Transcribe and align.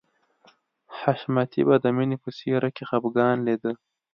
حشمتي 0.99 1.61
به 1.67 1.75
د 1.83 1.85
مینې 1.95 2.17
په 2.23 2.29
څېره 2.37 2.69
کې 2.75 2.83
خفګان 2.89 3.37
لیده 3.47 3.71